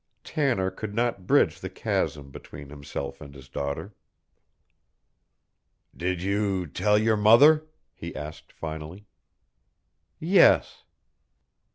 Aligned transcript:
Tanner 0.23 0.71
could 0.71 0.95
not 0.95 1.27
bridge 1.27 1.59
the 1.59 1.69
chasm 1.69 2.31
between 2.31 2.69
himself 2.69 3.21
and 3.21 3.35
his 3.35 3.47
daughter. 3.47 3.93
"Did 5.95 6.23
you 6.23 6.65
tell 6.65 6.97
your 6.97 7.15
mother?" 7.17 7.67
he 7.93 8.15
asked 8.15 8.51
finally. 8.51 9.05
"Yes." 10.17 10.85